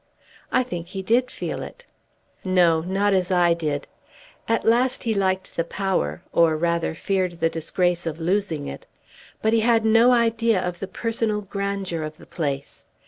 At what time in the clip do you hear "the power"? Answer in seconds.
5.55-6.23